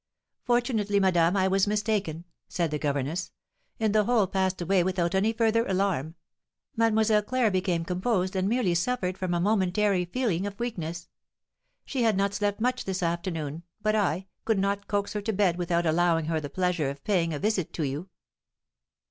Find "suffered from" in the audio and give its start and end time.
8.73-9.35